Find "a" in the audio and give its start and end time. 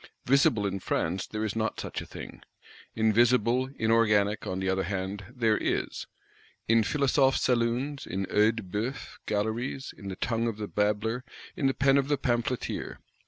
2.01-2.07